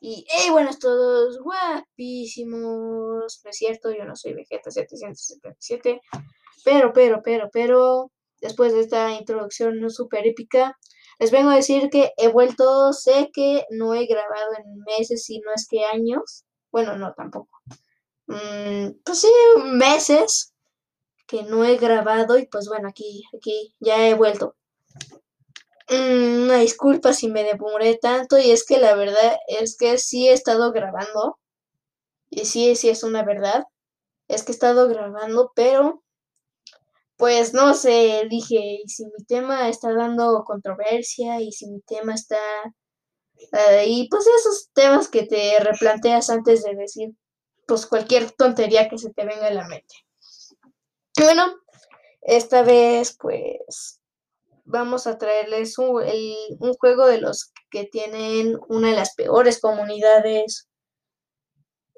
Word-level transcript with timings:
Y, 0.00 0.24
hey, 0.28 0.50
buenos 0.50 0.78
todos, 0.78 1.38
guapísimos. 1.40 3.40
No 3.44 3.50
es 3.50 3.56
cierto, 3.56 3.90
yo 3.90 4.04
no 4.04 4.14
soy 4.14 4.34
Vegeta 4.34 4.70
777. 4.70 6.00
Pero, 6.64 6.92
pero, 6.92 7.20
pero, 7.22 7.50
pero, 7.52 8.12
después 8.40 8.72
de 8.72 8.80
esta 8.80 9.12
introducción 9.12 9.90
súper 9.90 10.26
épica, 10.26 10.78
les 11.18 11.32
vengo 11.32 11.50
a 11.50 11.56
decir 11.56 11.90
que 11.90 12.12
he 12.16 12.28
vuelto, 12.28 12.92
sé 12.92 13.30
que 13.32 13.64
no 13.70 13.94
he 13.94 14.06
grabado 14.06 14.52
en 14.56 14.78
meses, 14.84 15.24
si 15.24 15.40
no 15.40 15.50
es 15.54 15.66
que 15.68 15.84
años. 15.84 16.44
Bueno, 16.70 16.96
no, 16.96 17.12
tampoco. 17.14 17.60
Mm, 18.26 19.00
pues 19.04 19.20
sí, 19.20 19.32
meses 19.64 20.54
que 21.26 21.42
no 21.42 21.64
he 21.64 21.76
grabado 21.76 22.38
y 22.38 22.46
pues 22.46 22.68
bueno, 22.68 22.88
aquí, 22.88 23.24
aquí 23.36 23.74
ya 23.80 24.08
he 24.08 24.14
vuelto. 24.14 24.54
Mm, 25.90 26.42
una 26.44 26.58
disculpa 26.58 27.12
si 27.12 27.28
me 27.28 27.44
demoré 27.44 27.96
tanto 27.96 28.38
y 28.38 28.50
es 28.50 28.64
que 28.64 28.78
la 28.78 28.94
verdad 28.94 29.38
es 29.48 29.76
que 29.76 29.98
sí 29.98 30.28
he 30.28 30.32
estado 30.32 30.72
grabando 30.72 31.38
y 32.30 32.44
sí, 32.46 32.76
sí 32.76 32.90
es 32.90 33.02
una 33.04 33.24
verdad. 33.24 33.64
Es 34.28 34.44
que 34.44 34.52
he 34.52 34.54
estado 34.54 34.88
grabando, 34.88 35.52
pero 35.54 36.02
pues 37.16 37.52
no 37.54 37.74
sé, 37.74 38.26
dije, 38.30 38.80
y 38.84 38.88
si 38.88 39.04
mi 39.06 39.24
tema 39.26 39.68
está 39.68 39.92
dando 39.92 40.44
controversia 40.44 41.40
y 41.40 41.52
si 41.52 41.68
mi 41.68 41.80
tema 41.82 42.14
está... 42.14 42.38
y 43.86 44.08
pues 44.08 44.26
esos 44.26 44.70
temas 44.72 45.08
que 45.08 45.24
te 45.24 45.58
replanteas 45.60 46.30
antes 46.30 46.62
de 46.62 46.74
decir 46.74 47.10
pues 47.66 47.86
cualquier 47.86 48.30
tontería 48.32 48.88
que 48.88 48.98
se 48.98 49.12
te 49.12 49.24
venga 49.26 49.48
a 49.48 49.52
la 49.52 49.68
mente. 49.68 49.94
Bueno, 51.18 51.44
esta 52.22 52.62
vez 52.62 53.16
pues 53.20 53.97
vamos 54.68 55.06
a 55.06 55.18
traerles 55.18 55.78
un, 55.78 56.02
un 56.60 56.74
juego 56.74 57.06
de 57.06 57.20
los 57.20 57.52
que 57.70 57.84
tienen 57.84 58.58
una 58.68 58.90
de 58.90 58.96
las 58.96 59.14
peores 59.14 59.60
comunidades 59.60 60.68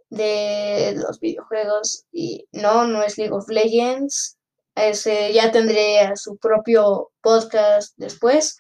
de 0.09 0.95
los 0.97 1.21
videojuegos 1.21 2.07
y 2.13 2.47
no, 2.53 2.87
no 2.87 3.03
es 3.03 3.19
League 3.19 3.35
of 3.35 3.49
Legends, 3.49 4.39
ese 4.75 5.33
ya 5.33 5.51
tendré 5.53 6.17
su 6.17 6.37
propio 6.37 7.11
podcast 7.21 7.93
después. 7.97 8.59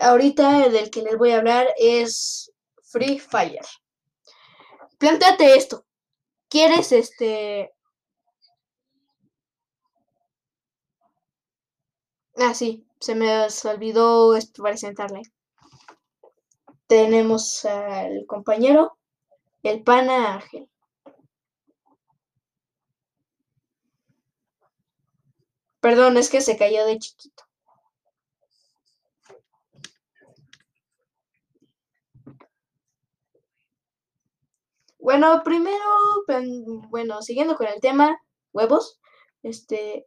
Ahorita 0.00 0.66
el 0.66 0.72
del 0.72 0.90
que 0.90 1.02
les 1.02 1.16
voy 1.16 1.32
a 1.32 1.38
hablar 1.38 1.68
es 1.78 2.52
Free 2.82 3.18
Fire. 3.18 3.64
Plántate 4.98 5.56
esto. 5.56 5.84
¿Quieres 6.48 6.92
este... 6.92 7.73
Ah, 12.36 12.54
sí, 12.54 12.86
se 13.00 13.14
me 13.16 13.46
olvidó 13.64 14.34
presentarle. 14.56 15.22
Tenemos 16.86 17.64
al 17.64 18.24
compañero, 18.26 18.96
el 19.62 19.82
pana 19.82 20.34
Ángel. 20.34 20.68
Perdón, 25.80 26.16
es 26.16 26.30
que 26.30 26.40
se 26.40 26.56
cayó 26.56 26.84
de 26.86 26.98
chiquito. 26.98 27.44
Bueno, 34.98 35.42
primero, 35.44 35.84
bueno, 36.88 37.20
siguiendo 37.22 37.56
con 37.56 37.66
el 37.66 37.80
tema, 37.80 38.18
huevos, 38.52 38.98
este, 39.42 40.06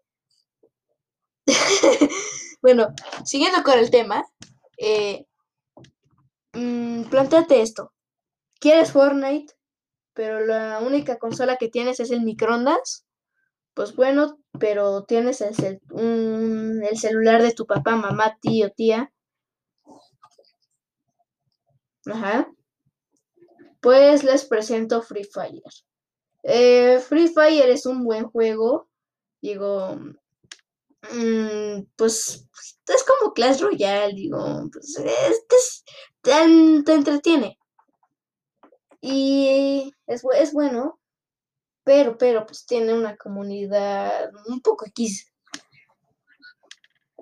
bueno, 2.61 2.93
siguiendo 3.25 3.63
con 3.63 3.79
el 3.79 3.89
tema, 3.89 4.23
eh, 4.77 5.25
mm, 6.53 7.03
esto. 7.49 7.93
¿Quieres 8.59 8.91
Fortnite? 8.91 9.53
Pero 10.13 10.45
la 10.45 10.79
única 10.79 11.17
consola 11.17 11.57
que 11.57 11.69
tienes 11.69 11.99
es 11.99 12.11
el 12.11 12.21
microondas 12.21 13.07
pues 13.77 13.95
bueno, 13.95 14.39
pero 14.59 15.03
tienes 15.03 15.39
el, 15.41 15.79
el 15.95 16.97
celular 16.97 17.43
de 17.43 17.53
tu 17.53 17.67
papá, 17.67 17.95
mamá, 17.95 18.35
tío, 18.41 18.71
tía. 18.71 19.13
Ajá. 22.07 22.51
Pues 23.79 24.23
les 24.23 24.45
presento 24.45 25.03
Free 25.03 25.25
Fire. 25.25 25.61
Eh, 26.41 26.97
Free 27.07 27.27
Fire 27.27 27.69
es 27.69 27.85
un 27.85 28.03
buen 28.03 28.25
juego. 28.25 28.89
Digo, 29.43 29.95
pues 31.95 32.47
es 32.87 33.03
como 33.03 33.33
Clash 33.33 33.61
Royale, 33.61 34.13
digo, 34.13 34.69
pues 34.71 34.97
es, 34.97 35.83
te, 36.21 36.93
entretiene. 36.93 37.57
Y 39.01 39.93
es, 40.07 40.23
es 40.35 40.53
bueno, 40.53 40.99
pero, 41.83 42.17
pero, 42.17 42.45
pues 42.45 42.65
tiene 42.65 42.93
una 42.93 43.15
comunidad 43.15 44.31
un 44.47 44.61
poco 44.61 44.85
X. 44.87 45.31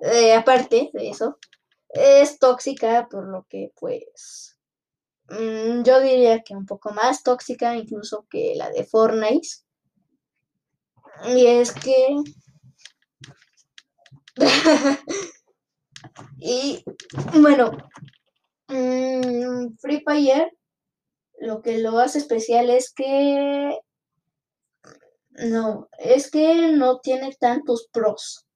Eh, 0.02 0.34
aparte 0.34 0.90
de 0.92 1.08
eso, 1.08 1.38
es 1.88 2.38
tóxica, 2.38 3.08
por 3.08 3.28
lo 3.28 3.46
que, 3.48 3.72
pues, 3.78 4.58
mm, 5.28 5.82
yo 5.82 6.00
diría 6.00 6.42
que 6.42 6.54
un 6.54 6.66
poco 6.66 6.92
más 6.92 7.22
tóxica 7.22 7.76
incluso 7.76 8.26
que 8.28 8.54
la 8.56 8.70
de 8.70 8.84
Fortnite. 8.84 9.48
Y 11.26 11.46
es 11.46 11.72
que... 11.72 12.16
y 16.38 16.84
bueno, 17.40 17.72
mm, 18.68 19.76
Free 19.78 20.02
Fire 20.04 20.52
lo 21.38 21.62
que 21.62 21.78
lo 21.78 21.98
hace 21.98 22.18
especial 22.18 22.70
es 22.70 22.92
que 22.92 23.78
no, 25.32 25.88
es 25.98 26.30
que 26.30 26.72
no 26.72 26.98
tiene 27.00 27.34
tantos 27.38 27.88
pros. 27.92 28.46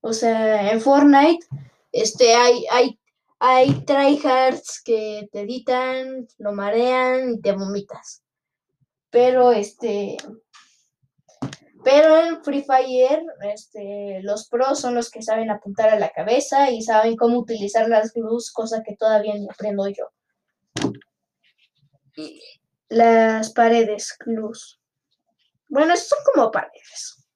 O 0.00 0.12
sea, 0.12 0.72
en 0.72 0.80
Fortnite 0.80 1.46
este, 1.92 2.34
hay, 2.34 2.64
hay, 2.70 2.98
hay 3.38 3.84
tryhards 3.84 4.82
que 4.84 5.28
te 5.30 5.42
editan, 5.42 6.26
lo 6.38 6.52
marean 6.52 7.34
y 7.34 7.40
te 7.40 7.52
vomitas. 7.52 8.22
Pero 9.10 9.52
este. 9.52 10.16
Pero 11.84 12.16
en 12.16 12.42
Free 12.42 12.62
Fire, 12.62 13.22
este, 13.52 14.20
los 14.22 14.48
pros 14.48 14.80
son 14.80 14.94
los 14.94 15.10
que 15.10 15.22
saben 15.22 15.50
apuntar 15.50 15.90
a 15.90 15.98
la 15.98 16.08
cabeza 16.10 16.70
y 16.70 16.82
saben 16.82 17.16
cómo 17.16 17.38
utilizar 17.38 17.88
las 17.88 18.16
luz, 18.16 18.50
cosa 18.50 18.82
que 18.82 18.96
todavía 18.96 19.34
no 19.38 19.48
aprendo 19.50 19.86
yo. 19.88 20.10
las 22.88 23.52
paredes, 23.52 24.16
luz. 24.24 24.80
Bueno, 25.68 25.94
son 25.96 26.18
como 26.32 26.50
paredes. 26.50 27.26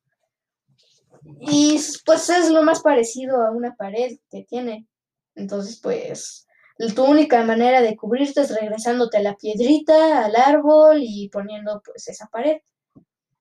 Y 1.40 1.78
pues 2.06 2.30
es 2.30 2.50
lo 2.50 2.62
más 2.62 2.80
parecido 2.80 3.42
a 3.44 3.50
una 3.50 3.74
pared 3.76 4.18
que 4.30 4.44
tiene. 4.44 4.86
Entonces, 5.34 5.78
pues, 5.82 6.46
tu 6.94 7.04
única 7.04 7.42
manera 7.44 7.82
de 7.82 7.96
cubrirte 7.96 8.40
es 8.40 8.54
regresándote 8.58 9.18
a 9.18 9.22
la 9.22 9.36
piedrita, 9.36 10.24
al 10.24 10.36
árbol 10.36 11.00
y 11.02 11.28
poniendo 11.28 11.82
pues 11.84 12.08
esa 12.08 12.28
pared. 12.28 12.58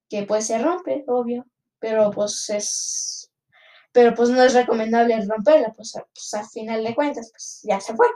Que 0.09 0.23
pues 0.23 0.47
se 0.47 0.57
rompe, 0.59 1.03
obvio. 1.07 1.45
Pero 1.79 2.12
pues 2.12 2.50
es. 2.50 3.31
Pero 3.91 4.13
pues 4.16 4.29
no 4.29 4.44
es 4.44 4.53
recomendable 4.53 5.19
romperla, 5.25 5.73
pues, 5.75 5.94
pues 6.13 6.34
al 6.34 6.45
final 6.47 6.84
de 6.84 6.94
cuentas, 6.94 7.31
pues 7.31 7.62
ya 7.63 7.79
se 7.79 7.95
fue. 7.95 8.07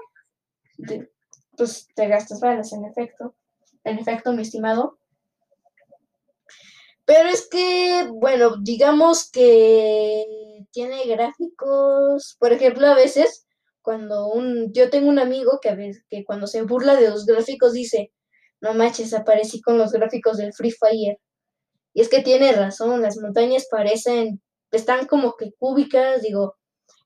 pues 1.58 1.88
te 1.96 2.08
gastas 2.08 2.40
balas, 2.40 2.72
en 2.74 2.86
efecto. 2.86 3.36
En 3.84 3.98
efecto, 3.98 4.34
mi 4.34 4.44
estimado. 4.44 5.00
Pero 7.06 7.30
es 7.30 7.48
que, 7.50 8.08
bueno, 8.14 8.58
digamos 8.62 9.30
que 9.32 10.26
tiene 10.72 11.06
gráficos, 11.08 12.38
por 12.40 12.54
ejemplo, 12.54 12.88
a 12.88 12.96
veces 12.96 13.46
cuando 13.82 14.28
un, 14.28 14.72
yo 14.74 14.90
tengo 14.90 15.10
un 15.10 15.20
amigo 15.20 15.60
que, 15.62 15.70
a 15.70 15.76
veces, 15.76 16.06
que 16.10 16.24
cuando 16.24 16.48
se 16.48 16.62
burla 16.62 16.96
de 16.96 17.10
los 17.10 17.26
gráficos 17.26 17.74
dice, 17.74 18.12
no 18.62 18.74
manches, 18.74 19.14
aparecí 19.14 19.62
con 19.62 19.78
los 19.78 19.92
gráficos 19.92 20.38
del 20.38 20.54
Free 20.54 20.72
Fire. 20.72 21.18
Y 21.94 22.02
es 22.02 22.10
que 22.10 22.22
tiene 22.22 22.54
razón, 22.54 23.02
las 23.02 23.18
montañas 23.18 23.68
parecen, 23.70 24.42
están 24.72 25.08
como 25.08 25.36
que 25.36 25.54
cúbicas, 25.54 26.22
digo, 26.22 26.56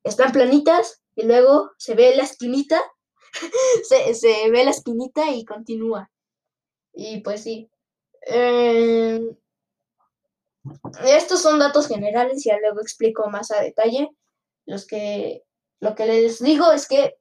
están 0.03 0.31
planitas 0.31 1.01
y 1.15 1.23
luego 1.23 1.71
se 1.77 1.95
ve 1.95 2.15
la 2.15 2.23
esquinita, 2.23 2.81
se, 3.83 4.13
se, 4.13 4.49
ve 4.51 4.63
la 4.63 4.71
esquinita 4.71 5.31
y 5.31 5.43
continúa. 5.45 6.11
Y 6.93 7.21
pues 7.21 7.43
sí. 7.43 7.69
Eh, 8.27 9.19
estos 11.05 11.41
son 11.41 11.59
datos 11.59 11.87
generales, 11.87 12.43
ya 12.43 12.57
luego 12.59 12.81
explico 12.81 13.29
más 13.29 13.51
a 13.51 13.61
detalle. 13.61 14.09
Los 14.65 14.87
que, 14.87 15.43
lo 15.79 15.95
que 15.95 16.05
les 16.05 16.41
digo 16.41 16.71
es 16.71 16.87
que, 16.87 17.17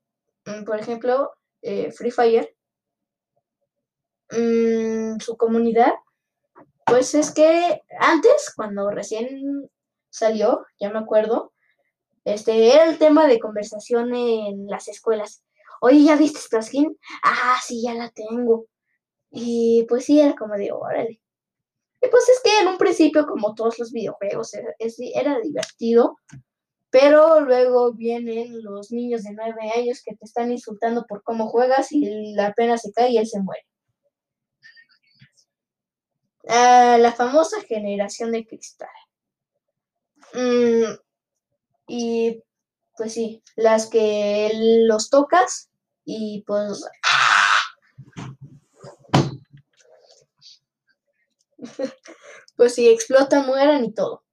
mm, 0.46 0.64
por 0.64 0.78
ejemplo, 0.78 1.32
eh, 1.62 1.92
Free 1.92 2.10
Fire, 2.10 2.56
mm, 4.30 5.18
su 5.20 5.36
comunidad, 5.36 5.92
pues 6.94 7.12
es 7.16 7.32
que 7.32 7.82
antes, 7.98 8.52
cuando 8.54 8.88
recién 8.88 9.68
salió, 10.10 10.64
ya 10.78 10.90
me 10.90 11.00
acuerdo, 11.00 11.52
este 12.24 12.72
era 12.72 12.84
el 12.84 12.98
tema 12.98 13.26
de 13.26 13.40
conversación 13.40 14.14
en 14.14 14.68
las 14.68 14.86
escuelas. 14.86 15.42
oye, 15.80 16.04
¿ya 16.04 16.14
viste 16.14 16.38
esta 16.38 16.62
skin? 16.62 16.96
Ah, 17.24 17.58
sí, 17.66 17.82
ya 17.82 17.94
la 17.94 18.10
tengo. 18.10 18.66
Y 19.28 19.84
pues 19.88 20.04
sí, 20.04 20.20
era 20.20 20.36
como 20.36 20.54
de, 20.54 20.70
órale. 20.70 21.20
Y 22.00 22.08
pues 22.08 22.28
es 22.28 22.40
que 22.44 22.60
en 22.60 22.68
un 22.68 22.78
principio, 22.78 23.26
como 23.26 23.56
todos 23.56 23.76
los 23.80 23.90
videojuegos, 23.90 24.54
era, 24.54 24.72
era 25.16 25.40
divertido, 25.40 26.18
pero 26.90 27.40
luego 27.40 27.92
vienen 27.92 28.62
los 28.62 28.92
niños 28.92 29.24
de 29.24 29.32
nueve 29.32 29.72
años 29.76 30.00
que 30.04 30.14
te 30.14 30.24
están 30.24 30.52
insultando 30.52 31.06
por 31.08 31.24
cómo 31.24 31.48
juegas 31.48 31.90
y 31.90 32.34
la 32.36 32.52
pena 32.52 32.78
se 32.78 32.92
cae 32.92 33.10
y 33.10 33.18
él 33.18 33.26
se 33.26 33.42
muere. 33.42 33.66
Ah, 36.48 36.96
la 37.00 37.12
famosa 37.12 37.60
generación 37.62 38.32
de 38.32 38.46
cristal. 38.46 38.88
Mm, 40.34 40.94
y 41.88 42.42
pues 42.96 43.14
sí, 43.14 43.42
las 43.56 43.86
que 43.88 44.50
los 44.86 45.10
tocas 45.10 45.70
y 46.04 46.44
pues... 46.46 46.84
pues 52.56 52.74
sí, 52.74 52.88
explotan, 52.88 53.46
mueran 53.46 53.84
y 53.84 53.92
todo. 53.92 54.24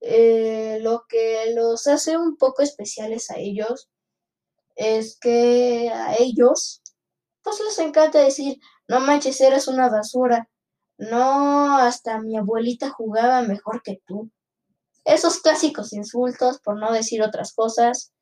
Eh, 0.00 0.78
lo 0.82 1.06
que 1.08 1.52
los 1.54 1.86
hace 1.86 2.18
un 2.18 2.36
poco 2.36 2.62
especiales 2.62 3.30
a 3.30 3.38
ellos 3.38 3.88
es 4.76 5.18
que 5.18 5.90
a 5.90 6.16
ellos 6.16 6.82
pues 7.42 7.60
les 7.60 7.78
encanta 7.78 8.20
decir, 8.20 8.58
no 8.88 9.00
manches, 9.00 9.40
eres 9.40 9.68
una 9.68 9.88
basura. 9.88 10.48
No, 10.98 11.76
hasta 11.78 12.20
mi 12.20 12.36
abuelita 12.36 12.90
jugaba 12.90 13.42
mejor 13.42 13.82
que 13.82 14.00
tú. 14.06 14.30
Esos 15.04 15.40
clásicos 15.40 15.92
insultos, 15.94 16.60
por 16.60 16.78
no 16.78 16.92
decir 16.92 17.22
otras 17.22 17.54
cosas. 17.54 18.12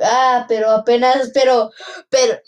Ah, 0.00 0.46
pero 0.48 0.70
apenas, 0.70 1.30
pero, 1.34 1.70
pero, 2.10 2.38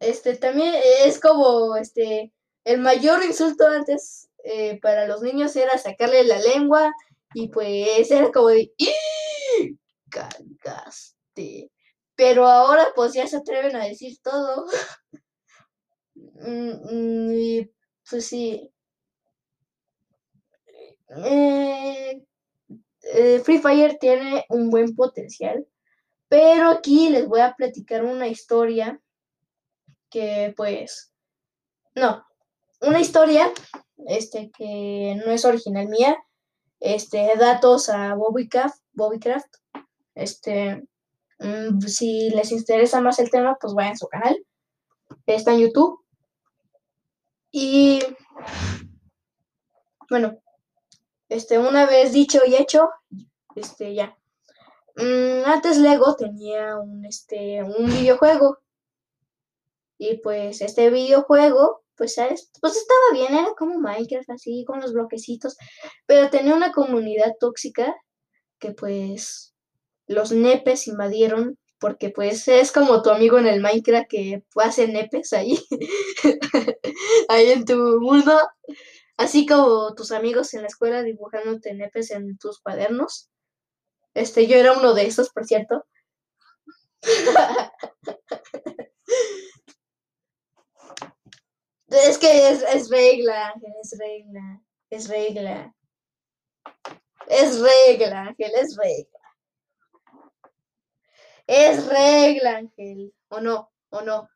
este 0.00 0.36
también 0.36 0.74
es 1.04 1.20
como 1.20 1.76
este 1.76 2.32
el 2.64 2.80
mayor 2.80 3.22
insulto 3.24 3.66
antes 3.66 4.29
eh, 4.44 4.78
para 4.80 5.06
los 5.06 5.22
niños 5.22 5.54
era 5.56 5.78
sacarle 5.78 6.24
la 6.24 6.38
lengua 6.38 6.92
y 7.34 7.48
pues 7.48 8.10
era 8.10 8.30
como 8.32 8.48
de 8.48 8.72
cagaste 10.10 11.70
pero 12.16 12.46
ahora 12.46 12.88
pues 12.94 13.14
ya 13.14 13.26
se 13.26 13.38
atreven 13.38 13.76
a 13.76 13.84
decir 13.86 14.18
todo. 14.22 14.66
Mm, 16.42 17.32
y 17.34 17.70
pues 18.08 18.26
sí. 18.26 18.70
Eh, 21.08 22.22
eh, 23.14 23.40
Free 23.40 23.58
Fire 23.58 23.96
tiene 23.98 24.44
un 24.48 24.70
buen 24.70 24.94
potencial 24.94 25.66
pero 26.30 26.70
aquí 26.70 27.10
les 27.10 27.26
voy 27.26 27.40
a 27.40 27.54
platicar 27.56 28.04
una 28.04 28.28
historia 28.28 29.00
que 30.10 30.54
pues, 30.56 31.12
no, 31.94 32.24
una 32.80 33.00
historia, 33.00 33.52
este, 34.06 34.50
que 34.50 35.20
no 35.24 35.32
es 35.32 35.44
original 35.44 35.88
mía, 35.88 36.16
este, 36.80 37.32
datos 37.36 37.88
a 37.88 38.14
Bobbycraft, 38.14 38.82
Bobbycraft, 38.92 39.54
este, 40.14 40.82
mm, 41.38 41.80
si 41.80 42.30
les 42.30 42.52
interesa 42.52 43.00
más 43.00 43.18
el 43.18 43.30
tema, 43.30 43.56
pues 43.60 43.74
vayan 43.74 43.92
a 43.92 43.96
su 43.96 44.08
canal, 44.08 44.44
está 45.26 45.52
en 45.52 45.60
YouTube, 45.60 46.00
y, 47.52 48.00
bueno, 50.08 50.38
este, 51.28 51.58
una 51.58 51.86
vez 51.86 52.12
dicho 52.12 52.40
y 52.46 52.54
hecho, 52.54 52.88
este, 53.56 53.94
ya. 53.94 54.16
Mm, 54.96 55.44
antes 55.46 55.78
Lego 55.78 56.14
tenía 56.16 56.76
un, 56.76 57.04
este, 57.04 57.62
un 57.62 57.86
videojuego 57.86 58.58
y 59.98 60.16
pues 60.18 60.62
este 60.62 60.90
videojuego, 60.90 61.82
pues, 62.00 62.16
pues 62.62 62.76
estaba 62.76 63.12
bien, 63.12 63.34
era 63.34 63.52
como 63.58 63.78
Minecraft, 63.78 64.30
así, 64.30 64.64
con 64.66 64.80
los 64.80 64.94
bloquecitos, 64.94 65.58
pero 66.06 66.30
tenía 66.30 66.54
una 66.54 66.72
comunidad 66.72 67.34
tóxica 67.38 67.94
que 68.58 68.72
pues 68.72 69.54
los 70.06 70.32
nepes 70.32 70.88
invadieron, 70.88 71.58
porque 71.78 72.08
pues 72.08 72.48
es 72.48 72.72
como 72.72 73.02
tu 73.02 73.10
amigo 73.10 73.38
en 73.38 73.46
el 73.46 73.60
Minecraft 73.60 74.08
que 74.08 74.42
hace 74.56 74.88
nepes 74.88 75.34
ahí, 75.34 75.58
ahí 77.28 77.50
en 77.50 77.66
tu 77.66 77.76
mundo, 78.00 78.32
así 79.18 79.44
como 79.46 79.94
tus 79.94 80.10
amigos 80.10 80.54
en 80.54 80.62
la 80.62 80.68
escuela 80.68 81.02
dibujándote 81.02 81.74
nepes 81.74 82.12
en 82.12 82.38
tus 82.38 82.60
cuadernos. 82.60 83.28
Este, 84.14 84.46
yo 84.46 84.56
era 84.56 84.72
uno 84.72 84.94
de 84.94 85.06
esos, 85.06 85.28
por 85.30 85.44
cierto. 85.44 85.84
Es 91.90 92.18
que 92.18 92.50
es, 92.50 92.88
regla, 92.88 93.48
Ángel, 93.48 93.72
es 93.82 93.98
regla, 93.98 94.62
es 94.90 95.08
regla. 95.08 95.74
Es 97.26 97.60
regla, 97.60 98.20
Ángel, 98.28 98.52
es 98.54 98.76
regla. 98.76 99.18
Es 101.46 101.86
regla, 101.86 102.56
Ángel. 102.58 103.12
O 103.28 103.40
no, 103.40 103.72
o 103.90 104.02
no. 104.02 104.28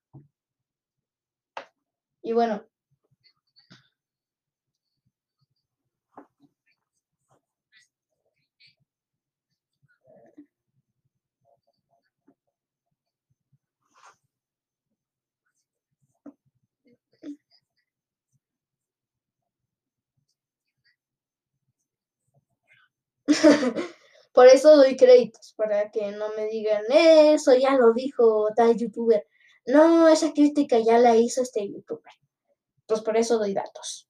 Y 2.23 2.33
bueno, 2.33 2.65
Por 24.35 24.49
eso 24.49 24.77
doy 24.77 24.97
créditos, 24.97 25.55
para 25.57 25.93
que 25.93 26.11
no 26.11 26.29
me 26.37 26.47
digan, 26.47 26.83
eso 26.91 27.55
ya 27.55 27.77
lo 27.77 27.93
dijo 27.93 28.49
tal 28.57 28.77
youtuber. 28.77 29.25
No, 29.65 30.09
esa 30.09 30.33
crítica 30.33 30.81
ya 30.81 30.99
la 30.99 31.17
hizo 31.17 31.41
este 31.41 31.71
youtuber. 31.71 32.13
Pues 32.87 33.01
por 33.03 33.17
eso 33.17 33.39
doy 33.39 33.55
datos. 33.55 34.09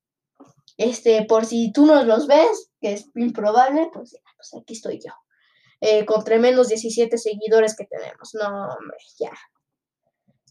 Este, 0.79 1.25
por 1.27 1.45
si 1.45 1.73
tú 1.73 1.85
no 1.85 2.03
los 2.05 2.27
ves, 2.27 2.71
que 2.81 2.95
es 2.95 3.07
improbable, 3.15 3.91
pues, 3.93 4.13
ya, 4.13 4.21
pues 4.35 4.55
aquí 4.55 4.73
estoy 4.73 4.99
yo. 4.99 5.13
Eh, 5.83 6.07
con 6.07 6.25
tremendos 6.25 6.69
17 6.69 7.19
seguidores 7.19 7.77
que 7.77 7.85
tenemos. 7.85 8.35
No, 8.35 8.47
hombre, 8.49 8.97
ya. 9.19 9.33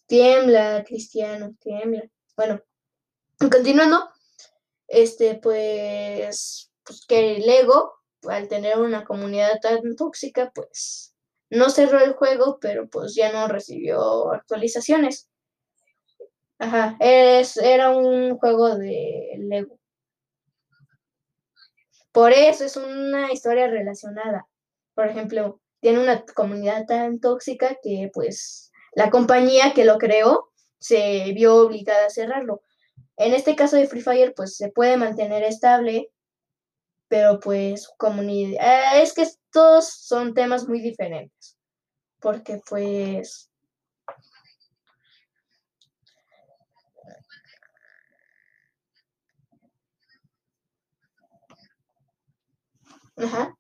Tiembla, 0.05 0.83
Cristiano, 0.85 1.55
tiembla. 1.59 2.03
Bueno, 2.37 2.61
continuando, 3.39 4.07
este, 4.87 5.33
pues, 5.35 6.71
pues 6.83 7.05
que 7.07 7.37
el 7.37 7.49
ego 7.49 8.02
al 8.29 8.47
tener 8.47 8.79
una 8.79 9.03
comunidad 9.03 9.59
tan 9.61 9.95
tóxica, 9.95 10.51
pues 10.53 11.13
no 11.49 11.69
cerró 11.69 11.99
el 11.99 12.13
juego, 12.13 12.57
pero 12.59 12.87
pues 12.87 13.15
ya 13.15 13.31
no 13.31 13.47
recibió 13.47 14.31
actualizaciones. 14.31 15.29
Ajá, 16.59 16.95
es, 16.99 17.57
era 17.57 17.91
un 17.91 18.37
juego 18.37 18.75
de 18.75 19.35
Lego. 19.37 19.77
Por 22.11 22.31
eso 22.31 22.63
es 22.63 22.77
una 22.77 23.31
historia 23.31 23.67
relacionada. 23.67 24.47
Por 24.93 25.07
ejemplo, 25.07 25.59
tiene 25.79 25.99
una 25.99 26.23
comunidad 26.25 26.85
tan 26.85 27.19
tóxica 27.19 27.77
que 27.81 28.09
pues 28.13 28.71
la 28.93 29.09
compañía 29.09 29.73
que 29.73 29.85
lo 29.85 29.97
creó 29.97 30.51
se 30.79 31.31
vio 31.33 31.55
obligada 31.57 32.05
a 32.05 32.09
cerrarlo. 32.09 32.61
En 33.17 33.33
este 33.33 33.55
caso 33.55 33.75
de 33.75 33.87
Free 33.87 34.01
Fire, 34.01 34.33
pues 34.35 34.55
se 34.55 34.69
puede 34.69 34.97
mantener 34.97 35.43
estable 35.43 36.09
pero 37.13 37.39
pues 37.39 37.87
comunidad, 37.99 38.59
eh, 38.59 39.03
es 39.03 39.13
que 39.13 39.21
estos 39.21 39.87
son 39.87 40.33
temas 40.33 40.67
muy 40.67 40.81
diferentes, 40.81 41.59
porque 42.19 42.59
pues... 42.67 43.51
Ajá. 53.15 53.53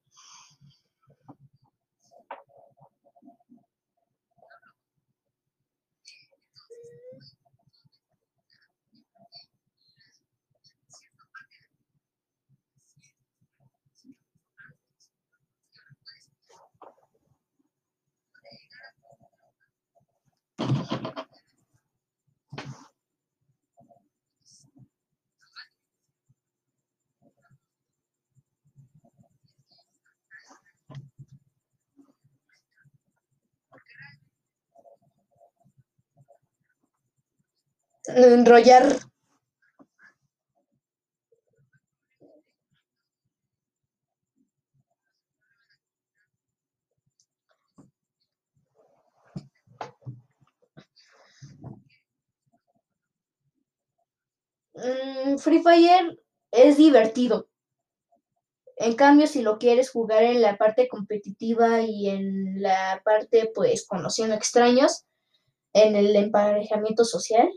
Enrollar. 38.15 38.85
Mm, 54.75 55.37
Free 55.37 55.61
Fire 55.61 56.19
es 56.51 56.77
divertido. 56.77 57.47
En 58.77 58.95
cambio, 58.95 59.27
si 59.27 59.41
lo 59.41 59.57
quieres 59.59 59.91
jugar 59.91 60.23
en 60.23 60.41
la 60.41 60.57
parte 60.57 60.87
competitiva 60.87 61.81
y 61.81 62.09
en 62.09 62.61
la 62.61 63.01
parte, 63.05 63.51
pues, 63.53 63.85
conociendo 63.87 64.35
extraños, 64.35 65.05
en 65.73 65.95
el 65.95 66.15
emparejamiento 66.15 67.05
social, 67.05 67.49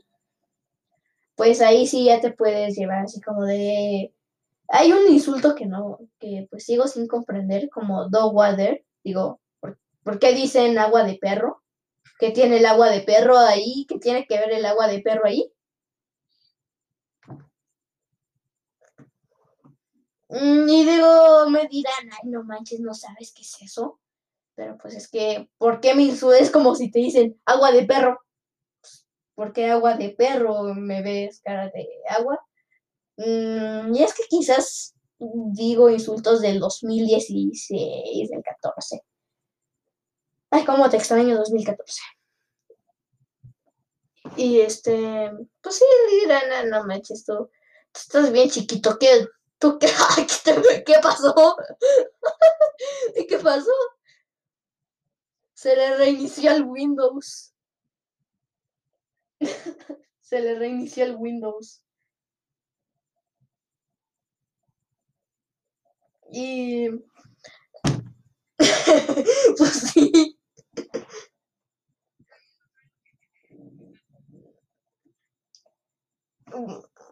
pues 1.36 1.60
ahí 1.62 1.86
sí 1.86 2.06
ya 2.06 2.20
te 2.20 2.32
puedes 2.32 2.76
llevar 2.76 3.04
así 3.04 3.20
como 3.20 3.44
de... 3.44 4.12
Hay 4.68 4.92
un 4.92 5.12
insulto 5.12 5.54
que 5.54 5.66
no, 5.66 6.00
que 6.20 6.48
pues 6.50 6.64
sigo 6.66 6.88
sin 6.88 7.06
comprender, 7.08 7.70
como 7.70 8.08
dog 8.08 8.34
water. 8.34 8.84
Digo, 9.04 9.40
¿por, 9.60 9.78
¿por 10.04 10.18
qué 10.18 10.34
dicen 10.34 10.78
agua 10.78 11.04
de 11.04 11.16
perro? 11.16 11.62
¿Qué 12.18 12.30
tiene 12.32 12.58
el 12.58 12.66
agua 12.66 12.90
de 12.90 13.00
perro 13.02 13.38
ahí? 13.38 13.86
¿Qué 13.88 13.98
tiene 13.98 14.26
que 14.26 14.38
ver 14.38 14.52
el 14.52 14.66
agua 14.66 14.88
de 14.88 15.00
perro 15.00 15.26
ahí? 15.26 15.52
Mm, 20.28 20.68
Y 20.68 20.84
digo, 20.84 21.48
me 21.50 21.66
dirán, 21.68 22.10
ay, 22.12 22.28
no 22.30 22.42
manches, 22.44 22.80
no 22.80 22.94
sabes 22.94 23.32
qué 23.32 23.42
es 23.42 23.56
eso. 23.62 24.00
Pero 24.56 24.78
pues 24.78 24.94
es 24.94 25.08
que, 25.08 25.50
¿por 25.58 25.80
qué 25.80 25.94
me 25.94 26.04
insultas? 26.04 26.50
Como 26.50 26.74
si 26.74 26.90
te 26.90 27.00
dicen 27.00 27.40
agua 27.46 27.72
de 27.72 27.84
perro. 27.86 28.20
¿Por 29.36 29.52
qué 29.52 29.66
agua 29.70 29.94
de 29.96 30.08
perro? 30.10 30.74
¿Me 30.74 31.02
ves 31.02 31.40
cara 31.44 31.68
de 31.68 31.86
agua? 32.08 32.40
Mm, 33.18 33.94
y 33.94 34.02
es 34.02 34.14
que 34.14 34.24
quizás 34.28 34.94
digo 35.18 35.88
insultos 35.90 36.40
del 36.42 36.58
2016, 36.58 38.28
del 38.30 38.42
14. 38.42 39.02
Ay, 40.50 40.64
cómo 40.64 40.88
te 40.90 40.96
extraño 40.96 41.36
2014. 41.36 42.00
Y 44.36 44.60
este, 44.60 45.30
pues 45.62 45.76
sí, 45.76 45.84
dirán, 46.22 46.42
"Ah, 46.52 46.64
no 46.64 46.84
manches, 46.84 47.24
tú, 47.24 47.34
tú 47.36 48.00
estás 48.00 48.32
bien 48.32 48.50
chiquito, 48.50 48.98
¿qué, 48.98 49.26
tú 49.58 49.78
qué, 49.78 49.86
Ay, 50.18 50.26
¿qué, 50.26 50.52
te- 50.52 50.84
qué 50.84 50.94
pasó? 51.02 51.34
¿Y 53.16 53.26
qué 53.26 53.38
pasó? 53.38 53.70
Se 55.54 55.74
le 55.74 55.96
reinició 55.96 56.52
el 56.52 56.64
Windows. 56.64 57.52
Se 60.20 60.40
le 60.40 60.58
reinició 60.58 61.04
el 61.04 61.16
Windows. 61.16 61.82
Y 66.32 66.88
pues 69.58 69.92
sí. 69.92 70.36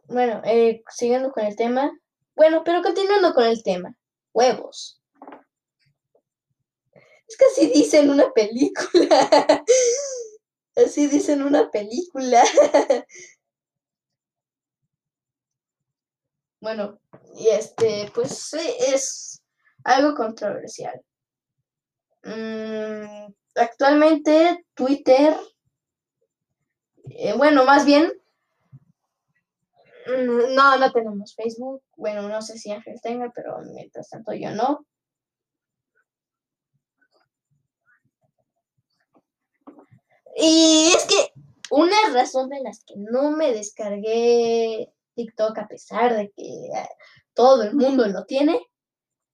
Bueno, 0.09 0.43
eh, 0.45 0.83
siguiendo 0.91 1.31
con 1.33 1.45
el 1.45 1.57
tema. 1.57 1.91
Bueno, 2.37 2.63
pero 2.65 2.83
continuando 2.83 3.35
con 3.35 3.45
el 3.45 3.63
tema. 3.63 3.95
Huevos. 4.33 5.01
Es 7.29 7.37
que 7.37 7.45
así 7.47 7.67
dicen 7.73 8.11
una 8.11 8.33
película. 8.33 9.65
Así 10.77 11.07
dicen 11.07 11.43
una 11.43 11.71
película. 11.71 12.43
Bueno, 16.61 16.99
y 17.35 17.49
este, 17.49 18.11
pues 18.15 18.55
es 18.55 19.43
algo 19.85 20.15
controversial. 20.15 20.99
Mm, 22.23 23.35
actualmente 23.55 24.65
Twitter, 24.73 25.37
eh, 27.11 27.35
bueno, 27.37 27.67
más 27.67 27.85
bien, 27.85 28.11
mm, 30.07 30.55
no, 30.55 30.79
no 30.79 30.91
tenemos 30.91 31.35
Facebook. 31.35 31.83
Bueno, 31.97 32.27
no 32.31 32.41
sé 32.41 32.57
si 32.57 32.71
Ángel 32.71 32.99
tenga, 33.03 33.31
pero 33.35 33.59
mientras 33.75 34.09
tanto 34.09 34.33
yo 34.33 34.51
no. 34.53 34.87
Y 40.37 40.93
es 40.95 41.05
que 41.07 41.33
una 41.71 41.97
razón 42.13 42.49
de 42.49 42.61
las 42.61 42.85
que 42.85 42.95
no 42.97 43.31
me 43.31 43.53
descargué 43.53 44.93
TikTok 45.15 45.59
a 45.59 45.69
pesar 45.69 46.17
de 46.17 46.31
que 46.37 46.43
eh, 46.43 46.89
todo 47.35 47.63
el 47.63 47.75
mundo 47.75 48.07
lo 48.07 48.25
tiene 48.25 48.61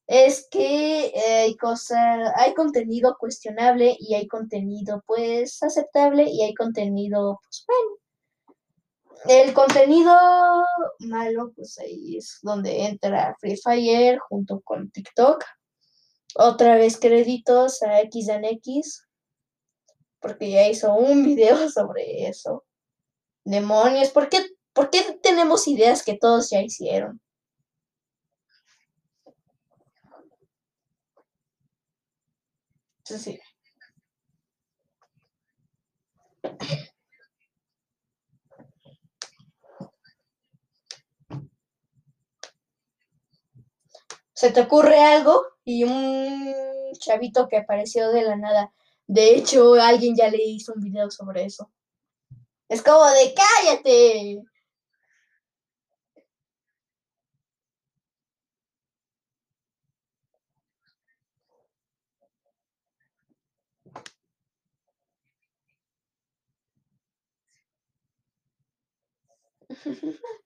es 0.07 0.49
que 0.50 1.07
eh, 1.07 1.37
hay 1.42 1.57
cosas, 1.57 2.33
hay 2.35 2.52
contenido 2.54 3.16
cuestionable 3.19 3.97
y 3.99 4.14
hay 4.14 4.26
contenido 4.26 5.02
pues 5.07 5.62
aceptable 5.62 6.28
y 6.28 6.42
hay 6.42 6.54
contenido 6.54 7.38
pues 7.42 7.64
bueno. 7.66 7.97
El 9.28 9.52
contenido 9.52 10.12
malo 11.00 11.52
pues 11.54 11.78
ahí 11.78 12.16
es 12.16 12.38
donde 12.42 12.87
entra 12.87 13.37
Free 13.38 13.57
Fire 13.57 14.19
junto 14.19 14.61
con 14.62 14.90
TikTok. 14.90 15.45
Otra 16.37 16.76
vez 16.76 16.99
créditos 16.99 17.83
a 17.83 18.00
X 18.00 18.28
X 18.28 19.07
porque 20.21 20.50
ya 20.50 20.69
hizo 20.69 20.95
un 20.95 21.25
video 21.25 21.69
sobre 21.71 22.29
eso. 22.29 22.65
Demonios, 23.45 24.11
¿por 24.11 24.29
qué, 24.29 24.47
¿por 24.73 24.91
qué 24.91 25.19
tenemos 25.23 25.67
ideas 25.69 26.05
que 26.05 26.17
todos 26.17 26.50
ya 26.50 26.62
hicieron? 26.62 27.21
Sí. 33.05 33.41
¿Se 44.41 44.50
te 44.53 44.61
ocurre 44.62 44.99
algo? 44.99 45.45
Y 45.65 45.85
un 45.85 46.55
chavito 46.99 47.47
que 47.49 47.59
apareció 47.59 48.11
de 48.11 48.23
la 48.23 48.37
nada. 48.37 48.73
De 49.12 49.35
hecho, 49.35 49.75
alguien 49.75 50.14
ya 50.17 50.29
le 50.31 50.40
hizo 50.40 50.73
un 50.73 50.81
video 50.83 51.11
sobre 51.11 51.45
eso. 51.45 51.69
Es 52.69 52.83
como 52.83 53.05
de 53.11 53.35
cállate. 53.35 54.43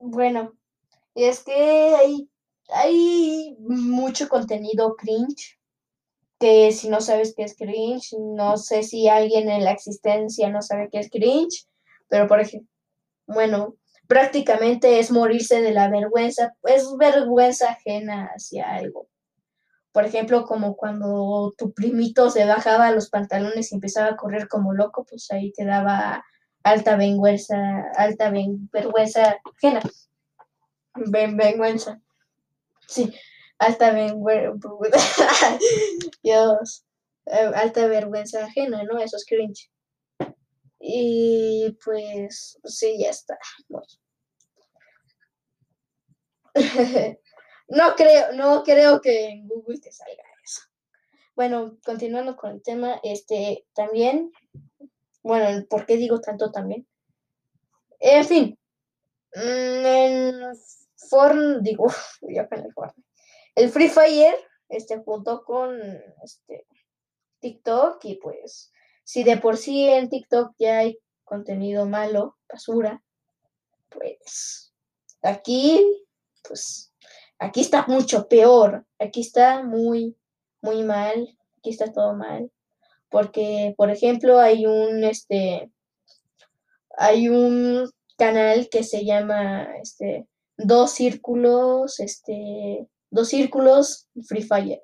Bueno, 0.00 0.56
y 1.14 1.24
es 1.24 1.44
que 1.44 1.52
hay, 1.54 2.30
hay 2.68 3.56
mucho 3.60 4.28
contenido 4.28 4.96
cringe, 4.96 5.58
que 6.38 6.70
si 6.72 6.88
no 6.88 7.00
sabes 7.00 7.34
qué 7.36 7.42
es 7.42 7.56
cringe, 7.56 8.14
no 8.18 8.56
sé 8.56 8.82
si 8.82 9.08
alguien 9.08 9.48
en 9.50 9.64
la 9.64 9.72
existencia 9.72 10.48
no 10.50 10.62
sabe 10.62 10.88
qué 10.90 11.00
es 11.00 11.10
cringe, 11.10 11.66
pero 12.08 12.26
por 12.28 12.40
ejemplo, 12.40 12.68
bueno, 13.26 13.76
prácticamente 14.06 14.98
es 14.98 15.10
morirse 15.10 15.60
de 15.60 15.72
la 15.72 15.90
vergüenza, 15.90 16.54
es 16.64 16.86
vergüenza 16.98 17.70
ajena 17.70 18.30
hacia 18.34 18.74
algo. 18.74 19.08
Por 19.92 20.04
ejemplo, 20.04 20.44
como 20.44 20.76
cuando 20.76 21.54
tu 21.56 21.72
primito 21.72 22.30
se 22.30 22.44
bajaba 22.44 22.92
los 22.92 23.10
pantalones 23.10 23.72
y 23.72 23.74
empezaba 23.74 24.10
a 24.10 24.16
correr 24.16 24.48
como 24.48 24.72
loco, 24.72 25.04
pues 25.04 25.30
ahí 25.30 25.52
te 25.52 25.64
daba 25.64 26.24
alta 26.62 26.96
vergüenza, 26.96 27.56
alta 27.96 28.30
vergüenza 28.30 29.38
ajena. 29.56 29.80
Vergüenza. 30.94 32.00
Sí, 32.88 33.12
alta 33.58 33.92
vergüenza. 33.92 34.58
Dios. 36.22 36.84
eh, 37.26 37.50
alta 37.54 37.86
vergüenza 37.86 38.44
ajena, 38.46 38.82
¿no? 38.84 38.98
Eso 38.98 39.16
es 39.16 39.24
cringe. 39.26 39.70
Y 40.80 41.76
pues, 41.84 42.58
sí, 42.64 42.98
ya 43.00 43.10
está. 43.10 43.38
No 47.70 47.94
creo, 47.96 48.32
no 48.32 48.62
creo 48.62 49.00
que 49.02 49.26
en 49.28 49.46
Google 49.46 49.78
te 49.78 49.92
salga 49.92 50.22
eso. 50.42 50.62
Bueno, 51.36 51.78
continuando 51.84 52.36
con 52.36 52.52
el 52.52 52.62
tema, 52.62 53.00
este 53.02 53.66
también, 53.74 54.32
bueno, 55.22 55.66
¿por 55.68 55.86
qué 55.86 55.96
digo 55.96 56.20
tanto 56.20 56.50
también? 56.50 56.86
En 58.00 58.24
fin, 58.24 58.58
mm, 59.34 59.86
en 59.86 60.40
Forn, 61.08 61.62
digo, 61.62 61.86
yo 62.22 62.48
con 62.48 62.58
el 62.58 62.72
Fortnite. 62.72 63.08
El 63.54 63.70
Free 63.70 63.88
Fire, 63.88 64.36
este, 64.68 64.98
junto 64.98 65.44
con 65.44 65.80
este 66.22 66.66
TikTok 67.40 68.04
y 68.04 68.16
pues 68.16 68.72
si 69.04 69.24
de 69.24 69.38
por 69.38 69.56
sí 69.56 69.88
en 69.88 70.08
TikTok 70.10 70.54
ya 70.58 70.78
hay 70.78 70.98
contenido 71.24 71.86
malo, 71.86 72.36
basura, 72.48 73.02
pues 73.88 74.72
aquí, 75.22 76.04
pues 76.46 76.92
aquí 77.38 77.60
está 77.60 77.86
mucho 77.86 78.28
peor. 78.28 78.86
Aquí 78.98 79.20
está 79.20 79.62
muy, 79.62 80.16
muy 80.60 80.82
mal. 80.82 81.36
Aquí 81.58 81.70
está 81.70 81.92
todo 81.92 82.14
mal. 82.14 82.50
Porque, 83.10 83.74
por 83.76 83.90
ejemplo, 83.90 84.38
hay 84.38 84.66
un, 84.66 85.04
este, 85.04 85.70
hay 86.96 87.28
un 87.28 87.90
canal 88.16 88.68
que 88.70 88.82
se 88.82 89.04
llama, 89.04 89.68
este, 89.80 90.26
dos 90.58 90.90
círculos, 90.90 92.00
este, 92.00 92.86
dos 93.10 93.28
círculos 93.28 94.08
Free 94.26 94.42
Fire. 94.42 94.82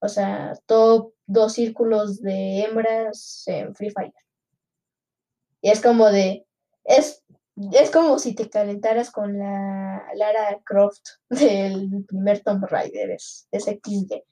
O 0.00 0.08
sea, 0.08 0.52
top 0.66 1.14
dos 1.26 1.54
círculos 1.54 2.20
de 2.20 2.60
hembras 2.60 3.44
en 3.46 3.74
Free 3.74 3.90
Fire. 3.90 4.12
Y 5.62 5.70
es 5.70 5.80
como 5.80 6.06
de, 6.06 6.46
es, 6.84 7.24
es 7.72 7.90
como 7.90 8.18
si 8.18 8.34
te 8.34 8.48
calentaras 8.50 9.10
con 9.10 9.38
la 9.38 10.06
Lara 10.14 10.60
Croft 10.64 11.06
del 11.30 12.04
primer 12.06 12.42
Tomb 12.42 12.64
Raider, 12.66 13.10
es, 13.10 13.48
es 13.50 13.64
XD. 13.64 14.22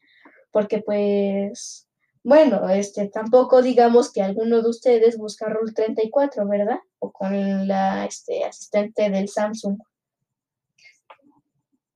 Porque 0.52 0.80
pues, 0.82 1.88
bueno, 2.22 2.68
este, 2.68 3.08
tampoco 3.08 3.62
digamos 3.62 4.12
que 4.12 4.22
alguno 4.22 4.62
de 4.62 4.68
ustedes 4.68 5.18
busca 5.18 5.48
Rule 5.48 5.72
34, 5.72 6.46
¿verdad? 6.46 6.78
O 7.00 7.10
con 7.10 7.66
la 7.66 8.04
este, 8.04 8.44
asistente 8.44 9.10
del 9.10 9.28
Samsung. 9.28 9.78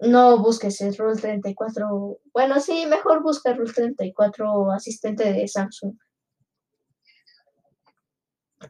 No 0.00 0.38
busques 0.38 0.80
el 0.80 0.96
Rule 0.96 1.20
34. 1.20 2.20
Bueno, 2.32 2.60
sí, 2.60 2.86
mejor 2.86 3.22
busca 3.22 3.52
Rule 3.52 3.72
34 3.72 4.70
asistente 4.70 5.32
de 5.32 5.48
Samsung. 5.48 5.96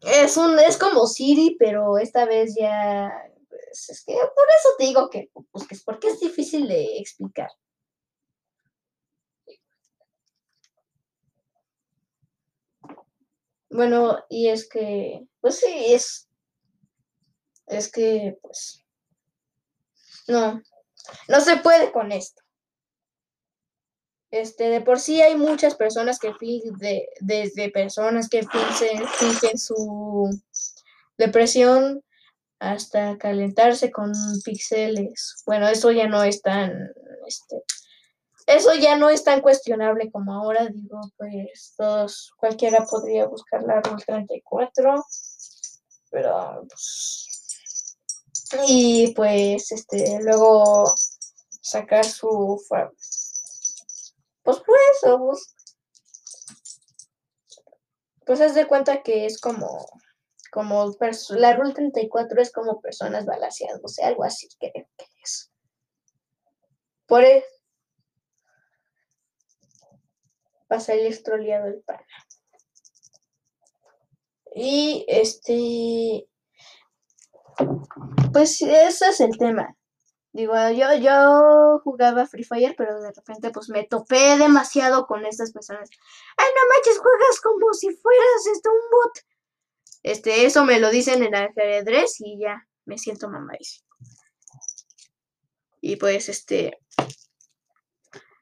Es 0.02 0.36
un, 0.36 0.58
es 0.58 0.76
como 0.78 1.06
Siri, 1.06 1.56
pero 1.58 1.98
esta 1.98 2.24
vez 2.24 2.54
ya, 2.58 3.10
pues, 3.48 3.90
es 3.90 4.04
que 4.04 4.12
por 4.14 4.46
eso 4.58 4.68
te 4.78 4.84
digo 4.84 5.10
que 5.10 5.30
busques, 5.52 5.82
porque 5.82 6.08
es 6.08 6.20
difícil 6.20 6.68
de 6.68 6.98
explicar. 6.98 7.50
Bueno, 13.70 14.18
y 14.28 14.48
es 14.48 14.68
que, 14.68 15.26
pues 15.40 15.56
sí, 15.60 15.66
es, 15.68 16.28
es 17.66 17.90
que, 17.90 18.38
pues, 18.42 18.84
no, 20.26 20.62
no 21.28 21.40
se 21.40 21.56
puede 21.56 21.92
con 21.92 22.12
esto. 22.12 22.42
Este, 24.30 24.68
de 24.68 24.82
por 24.82 25.00
sí 25.00 25.22
hay 25.22 25.36
muchas 25.36 25.74
personas 25.74 26.18
que 26.18 26.34
fingen, 26.34 26.76
de, 26.76 27.08
desde 27.20 27.70
personas 27.70 28.28
que 28.28 28.42
fingen, 28.42 29.58
su 29.58 30.28
depresión 31.16 32.02
hasta 32.58 33.16
calentarse 33.16 33.90
con 33.90 34.12
píxeles. 34.44 35.42
Bueno, 35.46 35.68
eso 35.68 35.92
ya 35.92 36.08
no 36.08 36.22
es 36.22 36.42
tan, 36.42 36.92
este, 37.26 37.62
eso 38.48 38.74
ya 38.74 38.96
no 38.96 39.10
es 39.10 39.24
tan 39.24 39.40
cuestionable 39.40 40.10
como 40.10 40.32
ahora, 40.32 40.66
digo, 40.68 41.00
pues 41.16 41.74
todos, 41.76 42.32
cualquiera 42.38 42.84
podría 42.84 43.26
buscar 43.26 43.62
la 43.62 43.80
RUL 43.80 44.02
34, 44.04 45.04
pero 46.10 46.64
pues, 46.66 47.27
y 48.66 49.12
pues, 49.14 49.72
este, 49.72 50.20
luego 50.22 50.92
sacar 51.60 52.04
su, 52.04 52.60
pues 52.68 52.88
pues, 54.42 54.62
pues, 55.02 55.54
pues 58.24 58.40
haz 58.40 58.54
de 58.54 58.66
cuenta 58.66 59.02
que 59.02 59.26
es 59.26 59.40
como, 59.40 59.86
como, 60.50 60.96
la 61.30 61.52
RUL 61.54 61.74
34 61.74 62.42
es 62.42 62.52
como 62.52 62.80
personas 62.80 63.26
balaseándose, 63.26 64.02
algo 64.04 64.24
así 64.24 64.48
creo 64.58 64.72
que 64.72 65.06
es. 65.22 65.50
Por 67.06 67.24
eso, 67.24 67.46
va 70.70 70.76
a 70.76 70.80
salir 70.80 71.06
el 71.06 71.82
pana. 71.82 72.06
Y 74.54 75.04
este, 75.08 76.28
pues 78.32 78.60
ese 78.62 79.08
es 79.08 79.20
el 79.20 79.36
tema. 79.38 79.74
Digo, 80.32 80.54
yo, 80.70 80.94
yo 80.94 81.80
jugaba 81.82 82.26
Free 82.26 82.44
Fire, 82.44 82.74
pero 82.76 83.00
de 83.00 83.12
repente 83.12 83.50
pues 83.50 83.68
me 83.70 83.84
topé 83.84 84.36
demasiado 84.38 85.06
con 85.06 85.24
estas 85.26 85.52
personas. 85.52 85.88
Ay, 86.36 86.46
no 86.54 86.74
manches, 86.74 86.98
juegas 86.98 87.40
como 87.42 87.72
si 87.72 87.88
fueras 87.96 88.46
este, 88.52 88.68
un 88.68 88.90
bot. 88.90 89.18
Este, 90.02 90.44
eso 90.44 90.64
me 90.64 90.78
lo 90.78 90.90
dicen 90.90 91.22
en 91.22 91.34
ajedrez 91.34 92.20
y 92.20 92.38
ya 92.38 92.66
me 92.84 92.98
siento 92.98 93.28
mamadísimo. 93.28 93.88
Y 95.80 95.96
pues 95.96 96.28
este, 96.28 96.78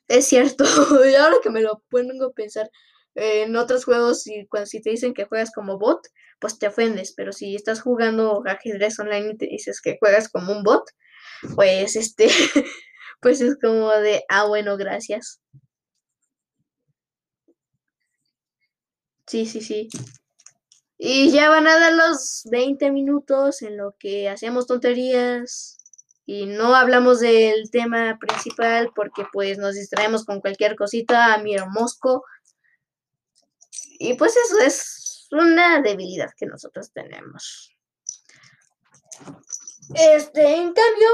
es 0.08 0.26
cierto, 0.26 0.64
y 1.10 1.14
ahora 1.14 1.36
que 1.42 1.50
me 1.50 1.60
lo 1.60 1.82
pongo 1.88 2.26
a 2.26 2.32
pensar, 2.32 2.70
en 3.14 3.56
otros 3.56 3.84
juegos, 3.84 4.26
y 4.26 4.46
cuando 4.46 4.66
si 4.66 4.82
te 4.82 4.90
dicen 4.90 5.14
que 5.14 5.24
juegas 5.24 5.50
como 5.50 5.78
bot, 5.78 6.06
pues 6.38 6.58
te 6.58 6.68
ofendes, 6.68 7.14
pero 7.16 7.32
si 7.32 7.54
estás 7.56 7.80
jugando 7.80 8.42
ajedrez 8.46 8.98
online 8.98 9.32
y 9.32 9.36
te 9.36 9.46
dices 9.46 9.80
que 9.80 9.96
juegas 9.98 10.28
como 10.28 10.52
un 10.52 10.62
bot, 10.62 10.84
pues 11.54 11.96
este, 11.96 12.28
pues 13.20 13.40
es 13.40 13.56
como 13.60 13.90
de, 13.90 14.24
ah, 14.28 14.46
bueno, 14.46 14.76
gracias. 14.76 15.40
Sí, 19.26 19.46
sí, 19.46 19.60
sí. 19.60 19.88
Y 20.98 21.30
ya 21.30 21.50
van 21.50 21.66
a 21.66 21.78
dar 21.78 21.92
los 21.92 22.42
20 22.50 22.90
minutos 22.90 23.62
en 23.62 23.76
lo 23.76 23.94
que 23.98 24.28
hacemos 24.28 24.66
tonterías 24.66 25.78
y 26.24 26.46
no 26.46 26.74
hablamos 26.74 27.20
del 27.20 27.70
tema 27.70 28.18
principal 28.18 28.90
porque 28.94 29.24
pues 29.32 29.58
nos 29.58 29.74
distraemos 29.74 30.24
con 30.24 30.40
cualquier 30.40 30.74
cosita, 30.76 31.36
miro 31.38 31.66
mosco. 31.68 32.24
Y 33.98 34.14
pues 34.14 34.34
eso 34.36 34.58
es 34.60 35.05
una 35.32 35.80
debilidad 35.80 36.30
que 36.36 36.46
nosotros 36.46 36.92
tenemos. 36.92 37.70
Este, 39.94 40.56
en 40.56 40.72
cambio, 40.72 41.08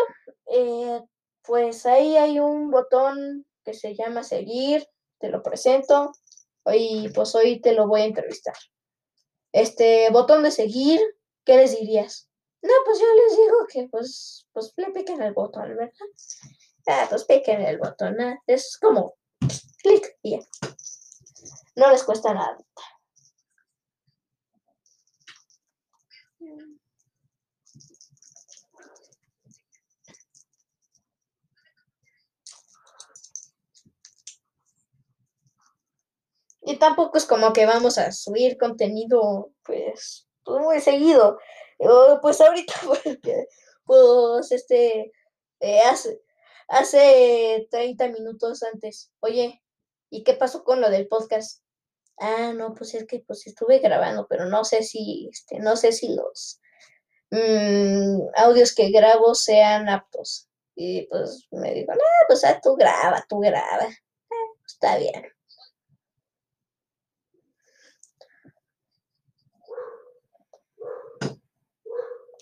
eh, 0.51 1.01
pues 1.43 1.87
ahí 1.87 2.17
hay 2.17 2.41
un 2.41 2.71
botón 2.71 3.47
que 3.65 3.75
se 3.75 3.95
llama 3.95 4.23
seguir, 4.23 4.87
te 5.19 5.29
lo 5.29 5.43
presento, 5.43 6.13
y 6.73 7.09
pues 7.11 7.35
hoy 7.35 7.61
te 7.61 7.73
lo 7.73 7.87
voy 7.87 8.03
a 8.03 8.07
entrevistar. 8.07 8.57
Este 9.53 10.11
botón 10.11 10.43
de 10.43 10.51
seguir, 10.51 11.01
¿qué 11.45 11.57
les 11.57 11.79
dirías? 11.79 12.29
No, 12.63 12.73
pues 12.85 12.99
yo 13.01 13.07
les 13.15 13.37
digo 13.37 13.67
que 13.69 13.89
pues, 13.89 14.47
pues 14.53 14.73
le 14.77 14.91
piquen 14.93 15.21
el 15.23 15.33
botón, 15.33 15.77
¿verdad? 15.77 15.93
Ah, 16.87 17.07
pues 17.09 17.25
piquen 17.25 17.61
el 17.63 17.79
botón, 17.79 18.21
¿eh? 18.21 18.39
es 18.47 18.79
como 18.81 19.17
clic 19.83 20.17
y 20.23 20.33
ya. 20.33 20.47
No 21.77 21.91
les 21.91 22.05
cuesta 22.05 22.35
nada. 22.35 22.57
Y 36.63 36.77
tampoco 36.77 37.19
es 37.19 37.27
como 37.27 37.53
que 37.53 37.67
vamos 37.67 37.99
a 37.99 38.13
subir 38.13 38.57
contenido, 38.57 39.53
pues, 39.65 40.29
pues 40.45 40.61
muy 40.63 40.81
seguido. 40.81 41.39
pues 42.23 42.41
ahorita, 42.41 42.75
porque, 43.05 43.47
pues, 43.85 44.53
este, 44.53 45.13
eh, 45.61 45.81
hace, 45.81 46.21
hace 46.69 47.69
30 47.71 48.09
minutos 48.09 48.63
antes, 48.63 49.13
oye, 49.21 49.63
¿y 50.11 50.25
qué 50.25 50.35
pasó 50.35 50.65
con 50.65 50.81
lo 50.81 50.91
del 50.91 51.09
podcast? 51.09 51.63
Ah, 52.19 52.53
no, 52.55 52.75
pues 52.75 52.95
es 52.95 53.07
que 53.07 53.21
pues 53.27 53.47
estuve 53.47 53.79
grabando, 53.81 54.27
pero 54.29 54.47
no 54.47 54.65
sé 54.65 54.83
si, 54.83 55.29
este, 55.33 55.59
no 55.59 55.77
sé 55.77 55.93
si 55.93 56.15
los 56.15 56.61
mm, 57.31 58.21
audios 58.37 58.75
que 58.75 58.91
grabo 58.91 59.35
sean 59.35 59.89
aptos. 59.89 60.49
Y 60.75 61.07
pues 61.09 61.49
me 61.51 61.75
dijo, 61.75 61.93
no, 61.93 62.01
pues 62.29 62.45
ah, 62.45 62.61
tú 62.63 62.77
graba, 62.77 63.25
tú 63.29 63.41
graba. 63.41 63.87
Ah, 64.31 64.35
está 64.67 64.99
bien. 64.99 65.25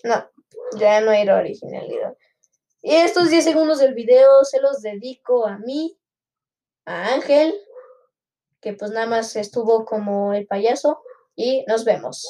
No, 0.03 0.29
ya 0.77 1.01
no 1.01 1.11
hay 1.11 1.27
originalidad. 1.27 2.15
Y 2.81 2.95
estos 2.95 3.29
10 3.29 3.43
segundos 3.43 3.79
del 3.79 3.93
video 3.93 4.43
se 4.43 4.59
los 4.59 4.81
dedico 4.81 5.45
a 5.45 5.57
mí, 5.57 5.97
a 6.85 7.13
Ángel, 7.13 7.53
que 8.59 8.73
pues 8.73 8.91
nada 8.91 9.05
más 9.05 9.35
estuvo 9.35 9.85
como 9.85 10.33
el 10.33 10.47
payaso, 10.47 11.01
y 11.35 11.63
nos 11.67 11.85
vemos. 11.85 12.27